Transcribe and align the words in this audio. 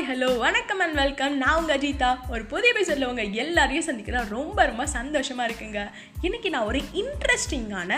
Hi 0.00 0.12
hello 0.12 0.38
வணக்கம் 0.38 0.78
and 0.78 0.94
welcome 0.94 1.36
நான் 1.36 1.58
உங்கள் 1.58 1.78
அஜிதா. 1.78 2.16
ஒரு 2.30 2.44
புதிய 2.44 2.72
எபிசோடில் 2.72 3.04
உங்கள் 3.04 3.30
எல்லாரையும் 3.30 3.84
சந்திக்கிறேன். 3.84 4.28
ரொம்ப 4.28 4.66
ரொம்ப 4.66 4.86
சந்தோஷமாக 4.86 5.52
இருக்குங்க. 5.52 5.90
இன்றைக்கி 6.22 6.48
நான் 6.48 6.64
ஒரு 6.64 6.80
இன்ட்ரெஸ்டிங்கான 6.94 7.94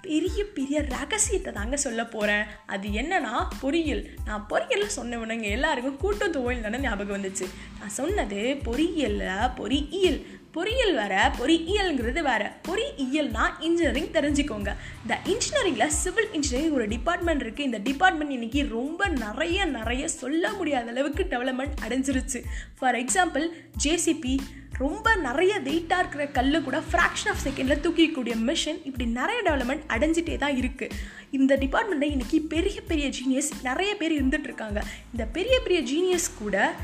பெரிய 0.00 0.44
பெரிய 0.44 0.84
ரகசியத்தை 0.88 1.52
தாங்க 1.52 1.76
சொல்ல 1.76 2.06
போகிறேன் 2.06 2.44
அது 2.66 2.88
என்னன்னா 2.88 3.46
பொறியியல். 3.60 4.10
நான் 4.24 4.46
பொறியியலில் 4.50 4.90
சொன்னவனுங்க 4.96 5.42
எல்லாருக்கும் 5.42 5.96
கூட்டம் 5.96 6.32
தொழில் 6.32 6.60
தானே 6.60 6.78
ஞாபகம் 6.78 7.22
வந்துச்சு. 7.22 7.46
நான் 7.78 7.88
சொன்னது 7.88 8.56
பொறியியலில் 8.64 9.50
பொறியியல். 9.56 10.26
பொறியியல் 10.56 10.94
வேற 10.94 11.14
பொறியியல்ங்கிறது 11.38 12.20
வேற. 12.28 12.42
பொறியியல்னா 12.68 13.44
இன்ஜினியரிங் 13.66 14.12
தெரிஞ்சுக்கோங்க. 14.16 14.70
இந்த 15.02 15.18
இன்ஜினியரிங்கில் 15.32 15.86
சிவில் 15.86 16.32
இன்ஜினியரிங் 16.32 16.76
ஒரு 16.78 16.86
டிபார்ட்மெண்ட் 16.88 17.42
இருக்குது 17.42 17.68
இந்த 17.70 17.78
டிபார்ட்மெண்ட் 17.78 18.32
இன்னைக்கு 18.32 18.66
ரொம்ப 18.68 19.08
நிறைய 19.08 19.64
நிறைய 19.64 20.08
சொல்ல 20.08 20.52
முடியாத 20.52 20.90
அளவுக்கு 20.90 21.26
டெவலப்மெண்ட் 21.30 21.76
அடைஞ்சிருச்சு. 21.86 22.40
ஃபார் 22.78 22.94
எக்ஸாம்பிள் 22.94 23.46
ஜேசிபி 23.84 24.34
ரொம்ப 24.78 25.14
நிறைய 25.14 25.60
வெயிட்டாக 25.64 26.02
இருக்கிற 26.02 26.26
கல் 26.26 26.62
கூட 26.66 26.78
ஃப்ராக்ஷன் 26.90 27.30
ஆஃப் 27.32 27.42
செகண்டில் 27.46 27.82
தூக்கிக்கூடிய 27.86 28.34
மிஷின் 28.48 28.78
இப்படி 28.84 29.06
நிறைய 29.06 29.40
டெவலப்மெண்ட் 29.48 29.84
அடைஞ்சிட்டே 29.94 30.36
தான் 30.36 30.56
இருக்குது 30.60 30.96
இந்த 31.30 31.56
டிபார்ட்மெண்ட்டில் 31.56 32.14
இன்றைக்கி 32.14 32.38
பெரிய 32.54 32.80
பெரிய 32.80 33.08
ஜீனியஸ் 33.18 33.50
நிறைய 33.62 33.96
பேர் 33.96 34.16
இருந்துட்டு 34.20 34.48
இருக்காங்க. 34.50 34.82
இந்த 35.12 35.24
பெரிய 35.36 35.60
பெரிய 35.66 35.80
ஜீனியஸ் 35.92 36.30
கூட 36.38 36.74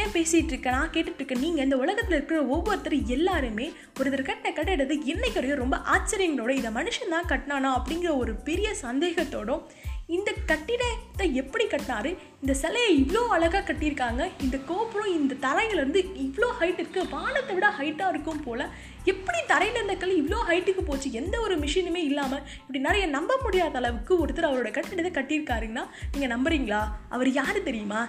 ஏன் 0.00 0.12
பேசிகிட்டு 0.14 0.52
இருக்க? 0.52 0.68
நான் 0.76 0.92
கேட்டுட்டு 0.92 1.36
நீங்கள் 1.44 1.64
இந்த 1.66 1.76
உலகத்தில் 1.84 2.16
இருக்கிற 2.16 2.38
ஒவ்வொருத்தரும் 2.54 3.08
எல்லாருமே 3.16 3.66
ஒருத்தர் 3.98 4.28
கட்ட 4.28 4.50
கட்டிடது 4.58 4.94
இன்னைக்கு 5.12 5.38
வரையும் 5.38 5.62
ரொம்ப 5.62 5.76
ஆச்சரியங்களோட 5.94 6.52
இதை 6.60 6.70
மனுஷன் 6.78 7.14
தான் 7.14 7.30
கட்டினானா 7.32 7.70
அப்படிங்கிற 7.78 8.12
ஒரு 8.22 8.34
பெரிய 8.48 8.68
சந்தேகத்தோடும் 8.84 9.64
இந்த 10.16 10.30
கட்டிடத்தை 10.50 11.26
எப்படி 11.40 11.64
கட்டினாரு? 11.72 12.10
இந்த 12.42 12.54
சிலையை 12.62 12.90
இவ்வளோ 13.02 13.20
அழகாக 13.34 13.62
கட்டியிருக்காங்க. 13.68 14.22
இந்த 14.44 14.56
கோபுரம் 14.70 15.12
இந்த 15.18 15.36
தரையிலேருந்து 15.44 16.00
இவ்வளோ 16.24 16.48
ஹைட் 16.60 16.80
இருக்குது 16.82 17.10
வானத்தை 17.14 17.54
விட 17.58 17.68
ஹைட்டாக 17.78 18.12
இருக்கும் 18.14 18.42
போல். 18.46 18.64
எப்படி 19.12 19.40
தரையில் 19.52 19.78
இருந்த 19.78 19.96
கல் 20.02 20.18
இவ்வளோ 20.22 20.40
ஹைட்டுக்கு 20.50 20.82
போச்சு? 20.90 21.08
எந்த 21.20 21.38
ஒரு 21.46 21.56
மிஷினுமே 21.62 22.02
இல்லாமல் 22.10 22.44
இப்படி 22.60 22.80
நிறைய 22.88 23.06
நம்ப 23.16 23.38
முடியாத 23.44 23.80
அளவுக்கு 23.82 24.14
ஒருத்தர் 24.24 24.50
அவரோட 24.50 24.70
கட்டிடத்தை 24.78 25.12
கட்டியிருக்காருங்கன்னா 25.18 25.86
நீங்கள் 26.12 26.34
நம்புறீங்களா? 26.36 26.82
அவர் 27.16 27.30
யார் 27.40 27.66
தெரியுமா? 27.70 28.02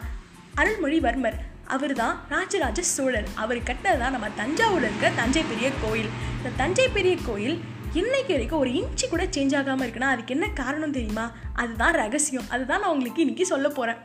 அருள்மொழிவர்மர். 0.62 1.40
அவர் 1.67 1.94
தான் 1.94 2.19
ராஜராஜ 2.30 2.81
சோழர் 2.81 3.28
அவர் 3.36 3.58
கட்டினது 3.58 3.97
தான் 3.97 4.11
நம்ம 4.11 4.30
தஞ்சாவூரில் 4.30 4.88
இருக்க 4.89 5.09
தஞ்சை 5.09 5.44
பெரிய 5.44 5.72
கோயில். 5.83 6.09
இந்த 6.38 6.50
தஞ்சை 6.58 6.88
பெரிய 6.88 7.16
கோயில் 7.25 7.61
இன்னைக்கு 7.94 8.33
வரைக்கும் 8.33 8.59
ஒரு 8.59 8.73
இன்ச்சு 8.73 9.09
கூட 9.09 9.23
சேஞ்ச் 9.23 9.56
ஆகாமல் 9.58 9.86
இருக்குன்னா 9.86 10.09
அதுக்கு 10.14 10.34
என்ன 10.34 10.47
காரணம் 10.47 10.91
தெரியுமா? 10.91 11.31
அதுதான் 11.53 11.94
ரகசியம். 11.94 12.47
அதுதான் 12.50 12.81
நான் 12.81 12.89
உங்களுக்கு 12.89 13.22
இன்னைக்கு 13.22 13.45
சொல்ல 13.45 13.69
போகிறேன் 13.69 13.97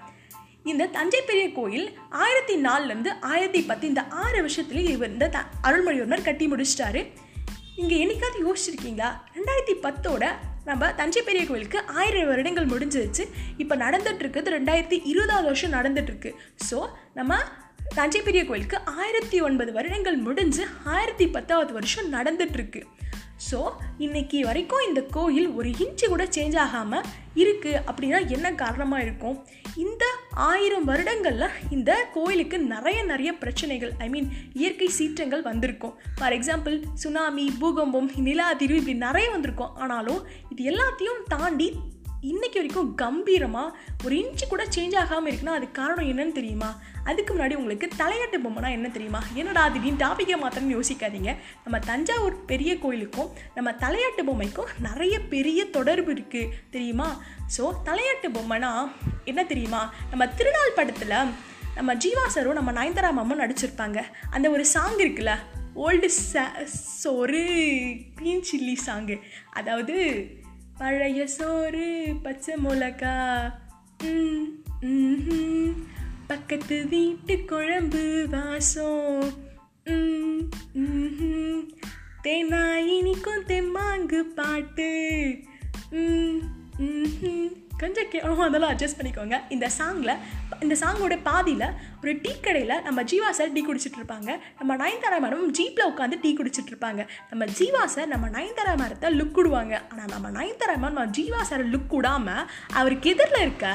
இந்த 0.65 0.87
தஞ்சை 0.87 1.21
பெரிய 1.21 1.53
கோயில் 1.53 1.99
ஆயிரத்தி 2.09 2.63
நாலுலேருந்து 2.63 3.11
ஆயிரத்தி 3.21 3.63
பத்து 3.63 3.87
இந்த 3.87 4.03
ஆறு 4.09 4.49
வருஷத்துலேயும் 4.49 4.97
இவர் 4.97 5.11
இந்த 5.11 5.29
த 5.29 5.45
அருள்மொழிவர்மர் 5.63 6.23
கட்டி 6.23 6.47
முடிச்சிட்டாரு. 6.53 7.07
இங்கே 7.77 8.07
என்னைக்காவது 8.07 8.39
யோசிச்சிருக்கீங்களா? 8.47 9.11
ரெண்டாயிரத்தி 9.37 9.77
பத்தோட 9.87 10.35
நம்ம 10.69 10.91
தஞ்சை 11.01 11.23
பெரிய 11.29 11.43
கோயிலுக்கு 11.47 11.79
ஆயிரம் 12.01 12.29
வருடங்கள் 12.31 12.71
முடிஞ்சிருச்சு. 12.73 13.25
இப்போ 13.63 13.75
நடந்துகிட்ருக்குது 13.85 14.55
ரெண்டாயிரத்தி 14.57 14.99
இருபதாவது 15.13 15.49
வருஷம் 15.51 15.75
நடந்துட்டு 15.79 16.33
ஸோ 16.69 16.79
நம்ம 17.19 17.37
தஞ்சை 17.99 18.21
பெரிய 18.23 18.43
கோயிலுக்கு 18.47 18.79
ஆயிரத்தி 19.03 19.37
ஒன்பது 19.47 19.71
வருடங்கள் 19.77 20.17
முடிஞ்சு 20.27 20.65
ஆயிரத்தி 20.95 21.27
பத்தாவது 21.37 21.73
வருஷம் 21.79 22.09
நடந்துகிட்ருக்கு 22.17 22.83
ஸோ 23.49 23.59
இன்னைக்கு 24.05 24.39
வரைக்கும் 24.49 24.87
இந்த 24.89 25.01
கோயில் 25.17 25.49
ஒரு 25.59 25.69
இன்ச்சு 25.83 26.07
கூட 26.09 26.25
சேஞ்ச் 26.37 26.57
ஆகாமல் 26.65 27.07
இருக்குது 27.43 27.83
அப்படின்னா 27.89 28.21
என்ன 28.37 28.47
காரணமாக 28.63 29.05
இருக்கும்? 29.07 29.37
இந்த 29.85 30.05
ஆயிரம் 30.31 30.85
வருடங்களில் 30.85 31.49
இந்த 31.71 32.09
கோயிலுக்கு 32.13 32.59
நிறைய 32.59 33.03
நிறைய 33.03 33.33
பிரச்சனைகள் 33.33 33.93
ஐ 33.99 34.09
மீன் 34.09 34.33
இயற்கை 34.53 34.89
சீற்றங்கள் 34.89 35.43
வந்திருக்கும். 35.43 35.95
ஃபார் 36.17 36.33
எக்ஸாம்பிள் 36.33 36.83
சுனாமி 36.95 37.53
பூகம்பம் 37.59 38.11
நில 38.17 38.55
அதிர்வு 38.55 38.75
இப்படி 38.75 38.95
நிறைய 38.95 39.31
வந்திருக்கும். 39.31 39.77
ஆனாலும் 39.77 40.27
இது 40.57 40.73
எல்லாத்தையும் 40.73 41.23
தாண்டி 41.29 41.75
இன்னைக்கு 42.21 42.61
வரைக்கும் 42.61 42.95
கம்பீரமாக 42.95 43.77
ஒரு 44.05 44.17
இன்ச்சு 44.17 44.47
கூட 44.49 44.67
சேஞ்ச் 44.77 44.97
ஆகாமல் 44.97 45.33
இருக்குன்னா 45.33 45.47
அதுக்கு 45.47 45.83
காரணம் 45.83 46.09
என்னன்னு 46.09 46.33
தெரியுமா? 46.33 46.81
அதுக்கு 47.05 47.35
முன்னாடி 47.35 47.55
உங்களுக்கு 47.55 47.89
தலையாட்டு 47.99 48.39
பொம்மைனா 48.39 48.71
என்ன 48.71 48.89
தெரியுமா? 48.89 49.23
என்னடா 49.35 49.69
திடீர்னு 49.69 50.07
டாபிக்கை 50.07 50.41
மாத்திரம்னு 50.41 50.81
யோசிக்காதீங்க. 50.81 51.37
நம்ம 51.63 51.79
தஞ்சாவூர் 51.79 52.45
பெரிய 52.45 52.79
கோயிலுக்கும் 52.79 53.31
நம்ம 53.55 53.71
தலையாட்டு 53.71 54.25
பொம்மைக்கும் 54.27 54.67
நிறைய 54.81 55.21
பெரிய 55.21 55.65
தொடர்பு 55.65 56.13
இருக்குது 56.13 56.49
தெரியுமா? 56.71 57.23
ஸோ 57.59 57.73
தலையாட்டு 57.85 58.31
பொம்மைனா 58.31 58.89
என்ன 59.29 59.45
தெரியுமா? 59.45 59.81
நம்ம 60.11 60.27
திருநாள் 60.31 60.77
படத்தில் 60.77 61.17
நம்ம 61.75 61.95
ஜீவா 61.95 62.25
சரும் 62.35 62.53
நம்ம 62.53 62.73
நயன்தாரா 62.73 63.11
மாமும் 63.13 63.41
நடிச்சிருப்பாங்க. 63.41 63.99
அந்த 64.31 64.47
ஒரு 64.51 64.65
சாங் 64.67 64.99
இருக்குல்ல 64.99 65.35
ஓல்டு 65.77 66.09
சோறு 66.97 67.43
க்ரீன் 68.17 68.47
சில்லி 68.49 68.77
சாங்கு 68.87 69.17
அதாவது 69.51 69.97
பழைய 70.79 71.27
சோறு 71.29 71.87
பச்சை 72.23 72.55
மிளகா 72.65 73.15
ம், 74.03 75.75
பக்கத்து 76.27 76.87
வீட்டு 76.89 77.45
குழம்பு 77.45 78.03
வாசம் 78.31 79.29
தேனாயினிக்கும் 82.23 83.47
தெம்மாங்கு 83.47 84.21
பாட்டு 84.35 84.91
ம், 85.93 86.41
கொஞ்சம் 87.83 88.09
கேவலமாக 88.13 88.49
அதெல்லாம் 88.49 88.73
அட்ஜஸ்ட் 88.75 88.99
பண்ணிக்கோங்க. 88.99 89.37
இந்த 89.55 89.67
சாங்கில் 89.79 90.15
இந்த 90.65 90.75
சாங்கோட 90.83 91.17
பாதியில் 91.29 91.67
ஒரு 92.03 92.13
டீ 92.25 92.33
கடையில் 92.45 92.75
நம்ம 92.87 93.01
ஜீவா 93.11 93.31
சார் 93.39 93.53
டீ 93.57 93.63
குடிச்சிட்டு 93.67 93.99
இருப்பாங்க. 94.01 94.31
நம்ம 94.59 94.73
நயன்தாரா 94.83 95.19
மேடம் 95.25 95.53
ஜீப்பில் 95.59 95.89
உட்காந்து 95.91 96.17
டீ 96.25 96.31
குடிச்சிட்டு 96.39 96.73
இருப்பாங்க. 96.73 97.03
நம்ம 97.31 97.45
ஜீவா 97.59 97.83
சார் 97.95 98.09
நம்ம 98.15 98.27
நயன்தாரா 98.37 98.73
மேடத்தை 98.83 99.11
லுக் 99.19 99.39
விடுவாங்க 99.41 99.75
ஆனால் 99.91 100.11
நம்ம 100.15 100.31
நயன்தாரா 100.39 100.75
மேம் 100.83 100.97
நம்ம 100.99 101.15
ஜீவா 101.19 101.43
சார் 101.51 101.65
லுக் 101.75 101.95
விடாமல் 101.99 102.45
அவருக்கு 102.81 103.11
எதிரில் 103.15 103.45
இருக்க 103.47 103.67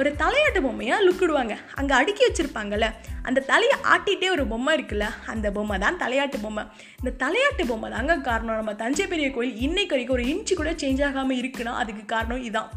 ஒரு 0.00 0.12
தலையாட்டு 0.22 0.62
பொம்மையாக 0.66 1.06
லுக் 1.06 1.22
விடுவாங்க 1.24 1.56
அங்கே 1.80 1.94
அடுக்கி 2.00 2.24
வச்சுருப்பாங்கல்ல 2.26 2.88
அந்த 3.28 3.40
தலையை 3.52 3.76
ஆட்டிகிட்டே 3.94 4.28
ஒரு 4.36 4.44
பொம்மை 4.52 4.74
இருக்குல்ல 4.76 5.06
அந்த 5.32 5.46
பொம்மை 5.56 5.76
தான் 5.84 5.98
தலையாட்டு 6.02 6.38
பொம்மை. 6.44 6.62
இந்த 7.00 7.10
தலையாட்டு 7.24 7.64
பொம்மை 7.70 7.88
தாங்க 7.96 8.16
காரணம். 8.28 8.60
நம்ம 8.60 8.74
தஞ்சை 8.84 9.06
பெரிய 9.12 9.28
கோயில் 9.34 9.58
இன்னைக்கு 9.66 9.94
வரைக்கும் 9.94 10.16
ஒரு 10.18 10.26
இன்ச்சு 10.32 10.54
கூட 10.60 10.72
சேஞ்ச் 10.84 11.02
ஆகாமல் 11.08 11.40
இருக்குன்னா 11.42 11.74
அதுக்கு 11.82 12.04
காரணம் 12.14 12.46
இதான். 12.50 12.70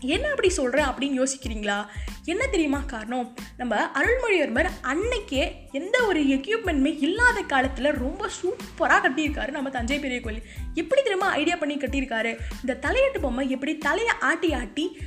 என்ன 0.00 0.28
அப்படி 0.28 0.48
சொல்கிறேன் 0.48 0.86
அப்படின்னு 0.86 1.22
யோசிக்கிறீங்களா? 1.22 1.86
என்ன 2.24 2.46
தெரியுமா 2.46 2.78
காரணம்? 2.78 3.36
நம்ம 3.56 3.90
அருள்மொழிவர்மர் 3.94 4.70
அன்னைக்கே 4.82 5.52
எந்த 5.72 6.06
ஒரு 6.06 6.20
எக்யூப்மெண்ட்டுமே 6.20 6.96
இல்லாத 7.00 7.40
காலத்தில் 7.40 7.90
ரொம்ப 7.90 8.28
சூப்பராக 8.42 9.08
கட்டியிருக்காரு 9.08 9.50
நம்ம 9.50 9.70
தஞ்சை 9.70 9.98
பெரிய 9.98 10.20
கோயில். 10.20 10.42
எப்படி 10.74 11.02
தெரியுமா 11.02 11.30
ஐடியா 11.30 11.56
பண்ணி 11.56 11.76
கட்டியிருக்காரு? 11.76 12.38
இந்த 12.60 12.78
தலையட்டு 12.80 13.20
பொம்மை 13.20 13.50
எப்படி 13.50 13.78
தலையை 13.78 14.14
ஆட்டி 14.20 14.52
ஆட்டி 14.52 14.98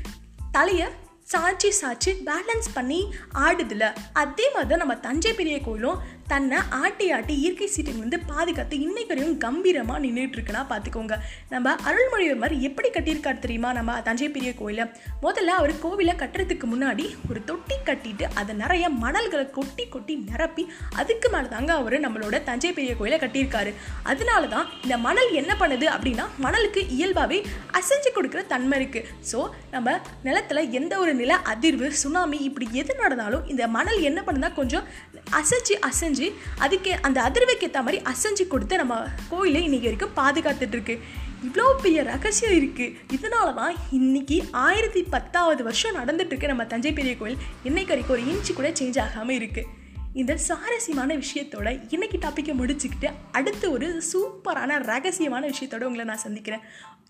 தலையை 0.51 0.87
சாய்ச்சி 1.31 1.71
சாய்ச்சி 1.81 2.13
பேலன்ஸ் 2.25 2.65
பண்ணி 2.73 3.13
ஆடுதில்ல 3.33 3.95
அதே 4.13 4.45
மாதிரி 4.47 4.69
தான் 4.69 4.77
நம்ம 4.77 4.95
தஞ்சை 4.95 5.33
பெரிய 5.33 5.61
கோயிலும் 5.61 5.99
தன்னை 6.31 6.57
ஆட்டி 6.81 7.05
ஆட்டி 7.11 7.33
இயற்கை 7.41 7.67
சீட்டிலிருந்து 7.67 8.17
பாதுகாத்து 8.27 8.75
இன்னைக்கு 8.79 9.11
வரையும் 9.13 9.37
கம்பீரமாக 9.37 9.99
நின்றுட்டுருக்குன்னா 10.03 10.61
பார்த்துக்கோங்க 10.69 11.15
நம்ம 11.49 11.73
அருள்மொழிவர்மர் 11.89 12.55
எப்படி 12.59 12.89
கட்டியிருக்காரு 12.89 13.39
தெரியுமா? 13.39 13.69
நம்ம 13.73 13.97
தஞ்சை 14.01 14.29
பெரிய 14.29 14.51
கோயிலை. 14.53 14.85
முதல்ல 15.21 15.55
அவர் 15.59 15.73
கோவிலை 15.83 16.13
கட்டுறதுக்கு 16.15 16.67
முன்னாடி 16.73 17.05
ஒரு 17.29 17.43
தொட்டி 17.43 17.75
கட்டிட்டு 17.89 18.27
அதை 18.33 18.55
நிறைய 18.55 18.85
மணல்களை 19.03 19.45
கொட்டி 19.49 19.85
கொட்டி 19.87 20.15
நிரப்பி 20.29 20.65
அதுக்கு 20.95 21.29
மேலே 21.29 21.47
தாங்க 21.47 21.73
அவர் 21.73 21.97
நம்மளோட 21.99 22.43
தஞ்சை 22.43 22.71
பெரிய 22.73 22.93
கோயிலை 22.95 23.19
கட்டியிருக்காரு. 23.19 23.73
அதனால 24.03 24.47
தான் 24.47 24.69
இந்த 24.83 24.97
மணல் 24.97 25.31
என்ன 25.41 25.51
பண்ணுது 25.59 25.87
அப்படின்னா 25.95 26.27
மணலுக்கு 26.39 26.83
இயல்பாகவே 26.89 27.39
அசைஞ்சு 27.79 28.11
கொடுக்குற 28.15 28.43
தன்மை 28.47 28.77
இருக்குது 28.79 29.07
ஸோ 29.31 29.39
நம்ம 29.71 29.87
நிலத்தில் 30.23 30.71
எந்த 30.71 30.93
ஒரு 30.99 31.13
நில 31.13 31.33
அதிர்வு 31.53 31.89
சுனாமி 32.03 32.37
இப்படி 32.49 32.67
எது 32.71 32.95
நடந்தாலும் 32.95 33.45
இந்த 33.47 33.63
மணல் 33.67 34.01
என்ன 34.01 34.19
பண்ணுதா 34.27 34.51
கொஞ்சம் 34.53 34.87
அசைச்சு 35.31 35.75
அசைஞ்சு 35.81 36.12
அதுக்கு 36.59 36.91
அந்த 37.01 37.21
அதிர்வுக்கு 37.21 37.63
ஏற்ற 37.63 37.81
மாதிரி 37.81 38.01
அசைஞ்சு 38.03 38.47
கொடுத்து 38.47 38.77
நம்ம 38.77 39.05
கோயிலை 39.29 39.63
இன்னைக்கு 39.63 39.89
வரைக்கும் 39.89 40.15
பாதுகாத்துட்ருக்கு 40.15 40.99
இவ்வளோ 41.43 41.75
பெரிய 41.81 42.03
ரகசியம் 42.03 42.55
இருக்குது 42.59 42.95
இதனால 43.15 43.53
தான் 43.53 43.75
இன்னைக்கு 43.91 44.43
ஆயிரத்தி 44.51 45.03
பத்தாவது 45.03 45.63
வருஷம் 45.63 45.95
நடந்துட்டுருக்கு 45.95 46.47
நம்ம 46.47 46.65
தஞ்சை 46.65 46.93
பெரிய 46.93 47.17
கோயில். 47.17 47.37
இன்னைக்கு 47.63 47.91
வரைக்கும் 47.93 48.15
ஒரு 48.17 48.25
இன்ச்சு 48.25 48.53
கூட 48.53 48.69
சேஞ்ச் 48.69 48.99
ஆகாமல் 49.01 49.35
இருக்குது 49.35 49.81
இந்த 50.13 50.37
சுவாரஸ்யமான 50.37 51.15
விஷயத்தோட 51.15 51.81
இன்னைக்கு 51.89 52.17
டாப்பிக்கை 52.17 52.53
முடிச்சுக்கிட்டு 52.59 53.09
அடுத்து 53.31 53.71
ஒரு 53.71 54.03
சூப்பரான 54.13 54.79
ரகசியமான 54.91 55.49
விஷயத்தோட 55.49 55.81
உங்களை 55.81 56.05
நான் 56.05 56.17
சந்திக்கிறேன். 56.17 56.61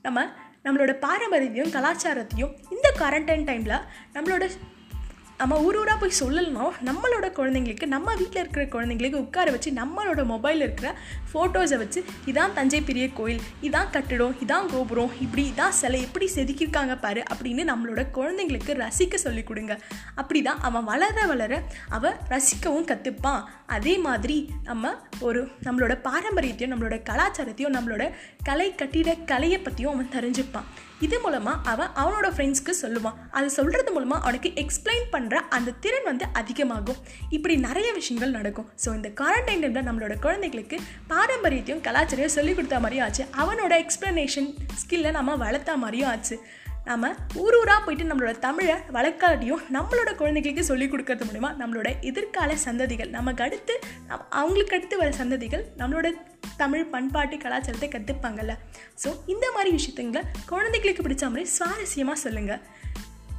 நம்ம 0.01 0.25
நம்மளோட 0.63 0.91
பாரம்பரியத்தையும் 0.99 1.71
கலாச்சாரத்தையும் 1.71 2.53
இந்த 2.71 2.93
குவாரண்டைன் 2.99 3.47
டைமில் 3.49 3.81
நம்மளோட 4.13 4.49
நம்ம 5.43 5.61
ஊர் 5.61 5.77
ஊராக 5.77 5.99
போய் 5.99 6.09
சொல்லலாம் 6.09 6.73
நம்மளோட 6.85 7.25
குழந்தைங்களுக்கு 7.37 7.85
நம்ம 7.85 8.13
வீட்டில் 8.15 8.41
இருக்கிற 8.41 8.65
குழந்தைங்களுக்கு 8.65 9.15
உட்கார 9.15 9.51
வச்சு 9.51 9.71
நம்மளோட 9.71 10.21
மொபைலில் 10.23 10.63
இருக்கிற 10.65 10.95
ஃபோட்டோஸை 11.33 11.77
வச்சு 11.77 12.03
இதான் 12.25 12.53
தஞ்சை 12.53 12.81
பெரிய 12.81 13.09
கோயில் 13.09 13.41
இதான் 13.61 13.89
கட்டிடம் 13.91 14.35
இதான் 14.45 14.67
கோபுரம் 14.71 15.11
இப்படி 15.21 15.53
இதான் 15.57 15.69
சிலை 15.69 16.01
எப்படி 16.01 16.29
செதுக்கியிருக்காங்க 16.35 16.99
பாரு 16.99 17.23
அப்படின்னு 17.33 17.65
நம்மளோட 17.71 18.05
குழந்தைங்களுக்கு 18.13 18.77
ரசிக்க 18.83 19.15
சொல்லிக் 19.15 19.47
கொடுங்க. 19.47 19.79
அப்படி 20.15 20.41
தான் 20.41 20.61
அவன் 20.61 20.83
வளர 20.83 21.25
வளர 21.25 21.61
அவன் 21.89 22.15
ரசிக்கவும் 22.29 22.87
கற்றுப்பான் 22.91 23.43
அதே 23.67 23.97
மாதிரி 23.97 24.51
நம்ம 24.63 24.95
ஒரு 25.19 25.43
நம்மளோட 25.63 25.99
பாரம்பரியத்தையும் 26.03 26.73
நம்மளோட 26.73 27.01
கலாச்சாரத்தையும் 27.09 27.75
நம்மளோட 27.77 28.11
கலை 28.43 28.75
கட்டிட 28.75 29.15
கலையை 29.15 29.59
பற்றியும் 29.59 29.93
அவன் 29.93 30.13
தெரிஞ்சுப்பான். 30.13 30.69
இது 30.99 31.19
மூலமாக 31.19 31.69
அவன் 31.69 31.89
அவனோட 31.95 32.27
ஃப்ரெண்ட்ஸ்க்கு 32.35 32.73
சொல்லுவான் 32.81 33.13
அதை 33.31 33.49
சொல்கிறது 33.49 33.91
மூலமாக 33.91 34.21
அவனுக்கு 34.21 34.49
எக்ஸ்பிளைன் 34.49 35.07
பண்ணுற 35.11 35.33
அந்த 35.33 35.71
திறன் 35.71 36.03
வந்து 36.03 36.25
அதிகமாகும். 36.33 36.95
இப்படி 37.29 37.55
நிறைய 37.55 37.93
விஷயங்கள் 37.93 38.31
நடக்கும். 38.31 38.69
ஸோ 38.85 38.95
இந்த 38.95 39.09
குவாரண்டைன் 39.21 39.61
டைமில் 39.63 39.87
நம்மளோட 39.89 40.19
குழந்தைகளுக்கு 40.19 40.79
பாரம்பரியத்தையும் 41.09 41.83
கலாச்சாரையும் 41.83 42.35
சொல்லிக் 42.37 42.55
கொடுத்த 42.55 42.79
மாதிரியும் 42.79 43.05
ஆச்சு. 43.05 43.25
அவனோட 43.37 43.85
எக்ஸ்ப்ளனேஷன் 43.85 44.55
ஸ்கில்லை 44.81 45.11
நம்ம 45.11 45.35
வளர்த்த 45.35 45.77
மாதிரியும் 45.77 46.09
ஆச்சு. 46.09 46.43
நம்ம 46.85 47.09
ஊர் 47.33 47.55
ஊராக 47.59 47.79
போயிட்டு 47.83 48.05
நம்மளோட 48.09 48.39
தமிழை 48.39 48.75
வளர்க்காட்டியும் 48.93 49.61
நம்மளோட 49.71 50.15
குழந்தைகளுக்கு 50.15 50.63
சொல்லிக் 50.63 50.91
கொடுக்கறது 50.93 51.27
மூலிமா 51.29 51.49
நம்மளோட 51.61 51.89
எதிர்கால 52.01 52.55
சந்ததிகள் 52.65 53.09
நமக்கு 53.09 53.43
அடுத்து 53.43 53.79
நம் 54.07 54.25
அவங்களுக்கு 54.29 54.75
அடுத்து 54.75 54.97
வர 54.97 55.09
சந்ததிகள் 55.17 55.63
நம்மளோட 55.77 56.09
தமிழ் 56.57 56.85
பண்பாட்டு 56.85 57.37
கலாச்சாரத்தை 57.37 57.89
கற்றுப்பாங்கல்ல 57.89 58.55
ஸோ 59.03 59.11
இந்த 59.25 59.45
மாதிரி 59.51 59.71
விஷயத்துங்களை 59.75 60.23
குழந்தைகளுக்கு 60.45 61.05
பிடிச்ச 61.07 61.29
மாதிரி 61.29 61.49
சுவாரஸ்யமாக 61.57 62.13
சொல்லுங்கள் 62.13 62.63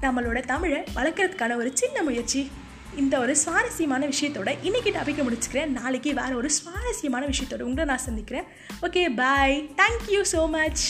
நம்மளோட 0.02 0.38
தமிழை 0.44 0.80
வளர்க்குறதுக்கான 0.96 1.56
ஒரு 1.56 1.70
சின்ன 1.74 2.02
முயற்சி. 2.02 2.50
இந்த 2.96 3.18
ஒரு 3.18 3.36
சுவாரஸ்யமான 3.36 4.06
விஷயத்தோட 4.06 4.50
இன்னைக்கு 4.62 4.90
டாபிக்கை 4.90 5.22
முடிச்சுக்கிறேன். 5.26 5.72
நாளைக்கு 5.78 6.14
வேறு 6.14 6.36
ஒரு 6.36 6.50
சுவாரஸ்யமான 6.50 7.26
விஷயத்தோட 7.26 7.60
உங்களை 7.60 7.84
நான் 7.84 8.06
சந்திக்கிறேன். 8.08 8.46
Okay 8.82 9.14
bye 9.14 9.56
thank you 9.76 10.22
so 10.32 10.42
much 10.50 10.84